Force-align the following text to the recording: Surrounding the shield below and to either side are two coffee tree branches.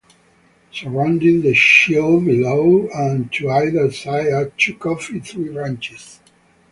Surrounding 0.71 1.43
the 1.43 1.53
shield 1.53 2.25
below 2.25 2.89
and 2.91 3.31
to 3.31 3.51
either 3.51 3.91
side 3.91 4.29
are 4.33 4.49
two 4.57 4.73
coffee 4.75 5.19
tree 5.19 5.47
branches. 5.53 6.19